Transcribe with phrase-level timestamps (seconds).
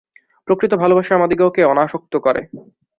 [0.47, 2.41] প্রকৃত ভালবাসা আমাদিগকে অনাসক্ত করে।